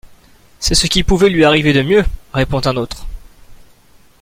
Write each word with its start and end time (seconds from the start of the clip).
C'est 0.59 0.73
ce 0.73 0.87
qui 0.87 1.03
pouvait 1.03 1.29
lui 1.29 1.45
arriver 1.45 1.73
de 1.73 1.83
mieux, 1.83 2.03
répond 2.33 2.59
un 2.65 2.75
autre. 2.75 3.05